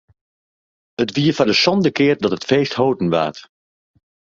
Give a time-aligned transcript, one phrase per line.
[1.03, 3.37] It wie foar de sânde kear dat it feest hâlden waard.